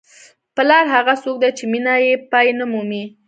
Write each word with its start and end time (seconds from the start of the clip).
پلار 0.55 0.83
هغه 0.95 1.13
څوک 1.23 1.35
دی 1.43 1.49
چې 1.57 1.63
مینه 1.71 1.93
یې 2.03 2.13
پای 2.31 2.47
نه 2.59 2.65
مومي. 2.71 3.03